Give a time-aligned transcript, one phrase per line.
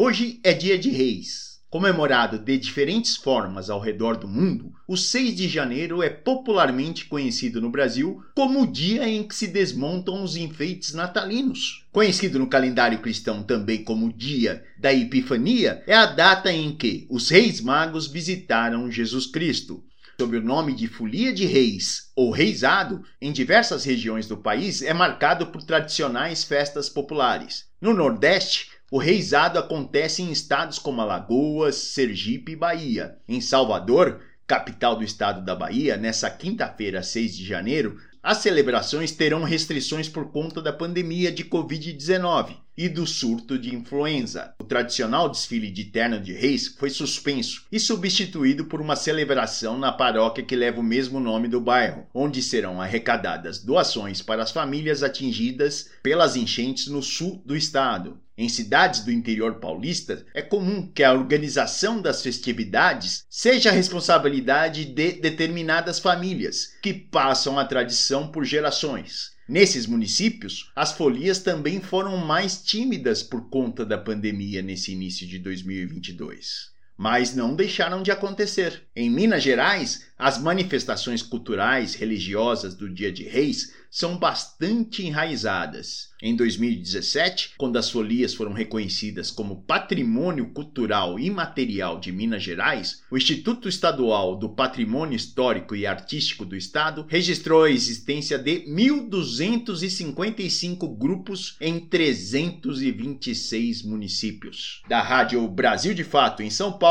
[0.00, 1.58] Hoje é dia de Reis.
[1.68, 7.60] Comemorado de diferentes formas ao redor do mundo, o 6 de janeiro é popularmente conhecido
[7.60, 11.84] no Brasil como o dia em que se desmontam os enfeites natalinos.
[11.90, 17.28] Conhecido no calendário cristão também como dia da Epifania, é a data em que os
[17.28, 19.82] reis magos visitaram Jesus Cristo.
[20.20, 24.94] Sob o nome de Folia de Reis ou Reisado, em diversas regiões do país é
[24.94, 27.66] marcado por tradicionais festas populares.
[27.80, 33.18] No Nordeste, o reizado acontece em estados como Alagoas, Sergipe e Bahia.
[33.28, 39.44] Em Salvador, capital do estado da Bahia, nessa quinta-feira, 6 de janeiro, as celebrações terão
[39.44, 44.54] restrições por conta da pandemia de Covid-19 e do surto de influenza.
[44.58, 49.92] O tradicional desfile de terno de reis foi suspenso e substituído por uma celebração na
[49.92, 55.02] paróquia que leva o mesmo nome do bairro, onde serão arrecadadas doações para as famílias
[55.02, 58.18] atingidas pelas enchentes no sul do estado.
[58.40, 64.84] Em cidades do interior paulista, é comum que a organização das festividades seja a responsabilidade
[64.84, 69.32] de determinadas famílias, que passam a tradição por gerações.
[69.48, 75.40] Nesses municípios, as folias também foram mais tímidas por conta da pandemia nesse início de
[75.40, 78.82] 2022 mas não deixaram de acontecer.
[78.94, 86.08] Em Minas Gerais, as manifestações culturais religiosas do Dia de Reis são bastante enraizadas.
[86.20, 93.16] Em 2017, quando as folias foram reconhecidas como Patrimônio Cultural Imaterial de Minas Gerais, o
[93.16, 101.56] Instituto Estadual do Patrimônio Histórico e Artístico do Estado registrou a existência de 1.255 grupos
[101.60, 104.82] em 326 municípios.
[104.88, 106.87] Da Rádio Brasil de Fato em São Paulo,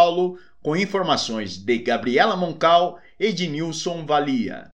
[0.61, 4.65] com informações de Gabriela Moncal Ednilson Valia.